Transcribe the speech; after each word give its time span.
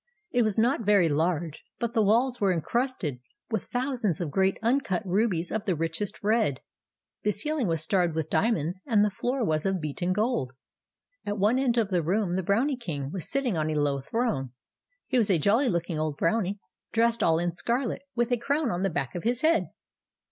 It 0.31 0.41
was 0.41 0.57
not 0.57 0.81
very 0.81 1.07
large; 1.07 1.63
but 1.77 1.93
the 1.93 2.01
walls 2.01 2.41
were 2.41 2.51
encrusted 2.51 3.19
with 3.51 3.65
thousands 3.65 4.19
of 4.19 4.31
great 4.31 4.57
uncut 4.63 5.03
rubies 5.05 5.51
of 5.51 5.65
the 5.65 5.75
richest 5.75 6.23
red, 6.23 6.59
the 7.21 7.31
ceiling 7.31 7.67
was 7.67 7.83
starred 7.83 8.15
with 8.15 8.27
diamonds, 8.27 8.81
and 8.87 9.05
the 9.05 9.11
floor 9.11 9.45
was 9.45 9.63
of 9.63 9.79
beaten 9.79 10.11
gold. 10.11 10.53
At 11.23 11.37
one 11.37 11.59
end 11.59 11.77
of 11.77 11.89
the 11.89 12.01
room 12.01 12.35
the 12.35 12.41
Brownie 12.41 12.77
King 12.77 13.11
was 13.11 13.29
sitting 13.29 13.55
on 13.55 13.69
a 13.69 13.75
low 13.75 13.99
throne. 14.01 14.53
He 15.05 15.19
was 15.19 15.29
a 15.29 15.37
jolly 15.37 15.69
looking 15.69 15.99
old 15.99 16.17
Brownie, 16.17 16.57
dressed 16.91 17.19
THE 17.19 17.25
BROWNIE 17.25 17.29
JELLY 17.29 17.31
189 17.31 17.31
all 17.31 17.37
in 17.37 17.51
scarlet, 17.51 18.01
with 18.15 18.31
a 18.31 18.43
crown 18.43 18.71
on 18.71 18.81
the 18.81 18.89
back 18.89 19.13
of 19.13 19.23
his 19.23 19.41
head. 19.43 19.67